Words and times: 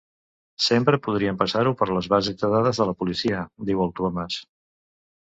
Sempre 0.67 0.99
podríem 1.07 1.37
passar-ho 1.43 1.75
per 1.83 1.89
les 1.91 2.09
bases 2.15 2.41
de 2.41 2.51
dades 2.57 2.83
de 2.83 2.91
la 2.93 2.99
policia 3.05 3.47
—diu 3.67 3.89
el 3.89 3.97
Comas—. 4.03 4.45